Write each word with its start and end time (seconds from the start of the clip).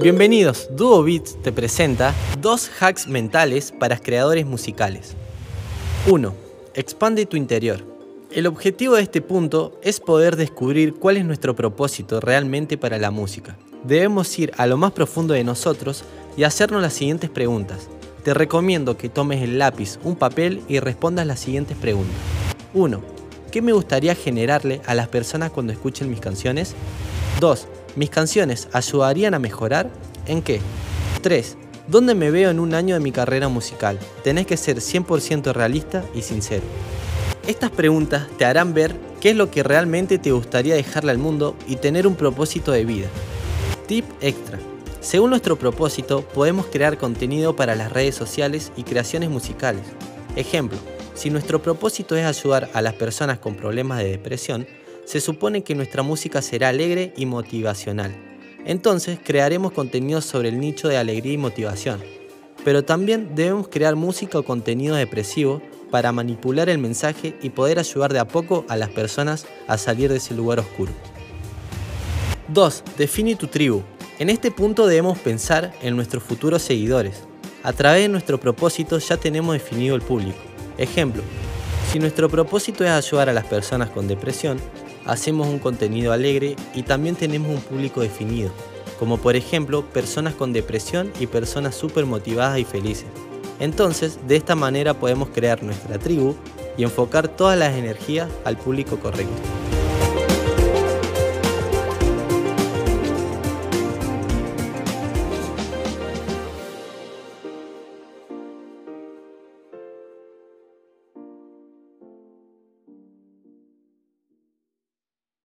Bienvenidos, 0.00 0.68
Duo 0.70 1.02
Beats 1.02 1.42
te 1.42 1.50
presenta 1.50 2.14
dos 2.40 2.70
hacks 2.78 3.08
mentales 3.08 3.72
para 3.72 3.98
creadores 3.98 4.46
musicales. 4.46 5.16
1. 6.06 6.34
Expande 6.74 7.26
tu 7.26 7.36
interior. 7.36 7.84
El 8.30 8.46
objetivo 8.46 8.94
de 8.94 9.02
este 9.02 9.20
punto 9.20 9.76
es 9.82 9.98
poder 9.98 10.36
descubrir 10.36 10.94
cuál 10.94 11.16
es 11.16 11.24
nuestro 11.24 11.56
propósito 11.56 12.20
realmente 12.20 12.78
para 12.78 12.96
la 12.98 13.10
música. 13.10 13.56
Debemos 13.82 14.38
ir 14.38 14.52
a 14.56 14.68
lo 14.68 14.76
más 14.76 14.92
profundo 14.92 15.34
de 15.34 15.42
nosotros 15.42 16.04
y 16.36 16.44
hacernos 16.44 16.80
las 16.80 16.92
siguientes 16.92 17.28
preguntas. 17.28 17.88
Te 18.22 18.34
recomiendo 18.34 18.96
que 18.96 19.08
tomes 19.08 19.42
el 19.42 19.58
lápiz, 19.58 19.98
un 20.04 20.14
papel 20.14 20.62
y 20.68 20.78
respondas 20.78 21.26
las 21.26 21.40
siguientes 21.40 21.76
preguntas. 21.76 22.16
1. 22.72 23.02
¿Qué 23.50 23.62
me 23.62 23.72
gustaría 23.72 24.14
generarle 24.14 24.80
a 24.86 24.94
las 24.94 25.08
personas 25.08 25.50
cuando 25.50 25.72
escuchen 25.72 26.08
mis 26.08 26.20
canciones? 26.20 26.76
2. 27.40 27.66
¿Mis 27.98 28.10
canciones 28.10 28.68
ayudarían 28.72 29.34
a 29.34 29.40
mejorar? 29.40 29.90
¿En 30.26 30.40
qué? 30.40 30.60
3. 31.20 31.56
¿Dónde 31.88 32.14
me 32.14 32.30
veo 32.30 32.48
en 32.48 32.60
un 32.60 32.72
año 32.72 32.94
de 32.94 33.00
mi 33.00 33.10
carrera 33.10 33.48
musical? 33.48 33.98
Tenés 34.22 34.46
que 34.46 34.56
ser 34.56 34.76
100% 34.76 35.52
realista 35.52 36.04
y 36.14 36.22
sincero. 36.22 36.62
Estas 37.48 37.72
preguntas 37.72 38.28
te 38.38 38.44
harán 38.44 38.72
ver 38.72 38.94
qué 39.20 39.30
es 39.30 39.36
lo 39.36 39.50
que 39.50 39.64
realmente 39.64 40.18
te 40.18 40.30
gustaría 40.30 40.76
dejarle 40.76 41.10
al 41.10 41.18
mundo 41.18 41.56
y 41.66 41.74
tener 41.74 42.06
un 42.06 42.14
propósito 42.14 42.70
de 42.70 42.84
vida. 42.84 43.08
Tip 43.88 44.04
extra. 44.20 44.60
Según 45.00 45.30
nuestro 45.30 45.58
propósito, 45.58 46.22
podemos 46.22 46.66
crear 46.66 46.98
contenido 46.98 47.56
para 47.56 47.74
las 47.74 47.90
redes 47.90 48.14
sociales 48.14 48.70
y 48.76 48.84
creaciones 48.84 49.28
musicales. 49.28 49.82
Ejemplo, 50.36 50.78
si 51.14 51.30
nuestro 51.30 51.60
propósito 51.60 52.14
es 52.14 52.24
ayudar 52.24 52.70
a 52.74 52.80
las 52.80 52.94
personas 52.94 53.40
con 53.40 53.56
problemas 53.56 53.98
de 53.98 54.10
depresión, 54.10 54.68
se 55.08 55.22
supone 55.22 55.62
que 55.62 55.74
nuestra 55.74 56.02
música 56.02 56.42
será 56.42 56.68
alegre 56.68 57.14
y 57.16 57.24
motivacional. 57.24 58.14
Entonces 58.66 59.18
crearemos 59.24 59.72
contenido 59.72 60.20
sobre 60.20 60.50
el 60.50 60.60
nicho 60.60 60.86
de 60.86 60.98
alegría 60.98 61.32
y 61.32 61.38
motivación. 61.38 62.02
Pero 62.62 62.84
también 62.84 63.34
debemos 63.34 63.68
crear 63.68 63.96
música 63.96 64.38
o 64.38 64.42
contenido 64.42 64.96
depresivo 64.96 65.62
para 65.90 66.12
manipular 66.12 66.68
el 66.68 66.76
mensaje 66.76 67.34
y 67.40 67.48
poder 67.48 67.78
ayudar 67.78 68.12
de 68.12 68.18
a 68.18 68.28
poco 68.28 68.66
a 68.68 68.76
las 68.76 68.90
personas 68.90 69.46
a 69.66 69.78
salir 69.78 70.10
de 70.10 70.18
ese 70.18 70.34
lugar 70.34 70.58
oscuro. 70.58 70.92
2. 72.48 72.84
Define 72.98 73.34
tu 73.34 73.46
tribu. 73.46 73.82
En 74.18 74.28
este 74.28 74.50
punto 74.50 74.86
debemos 74.86 75.16
pensar 75.16 75.72
en 75.80 75.96
nuestros 75.96 76.22
futuros 76.22 76.60
seguidores. 76.60 77.22
A 77.62 77.72
través 77.72 78.02
de 78.02 78.08
nuestro 78.08 78.38
propósito 78.38 78.98
ya 78.98 79.16
tenemos 79.16 79.54
definido 79.54 79.96
el 79.96 80.02
público. 80.02 80.36
Ejemplo, 80.76 81.22
si 81.90 81.98
nuestro 81.98 82.28
propósito 82.28 82.84
es 82.84 82.90
ayudar 82.90 83.30
a 83.30 83.32
las 83.32 83.46
personas 83.46 83.88
con 83.88 84.06
depresión, 84.06 84.58
hacemos 85.08 85.48
un 85.48 85.58
contenido 85.58 86.12
alegre 86.12 86.54
y 86.74 86.82
también 86.84 87.16
tenemos 87.16 87.48
un 87.48 87.60
público 87.60 88.02
definido, 88.02 88.52
como 89.00 89.16
por 89.16 89.34
ejemplo 89.34 89.84
personas 89.84 90.34
con 90.34 90.52
depresión 90.52 91.10
y 91.18 91.26
personas 91.26 91.74
súper 91.74 92.06
motivadas 92.06 92.58
y 92.58 92.64
felices. 92.64 93.06
Entonces, 93.58 94.20
de 94.28 94.36
esta 94.36 94.54
manera 94.54 94.94
podemos 94.94 95.30
crear 95.30 95.62
nuestra 95.62 95.98
tribu 95.98 96.36
y 96.76 96.84
enfocar 96.84 97.26
todas 97.26 97.58
las 97.58 97.74
energías 97.74 98.28
al 98.44 98.56
público 98.56 99.00
correcto. 99.00 99.67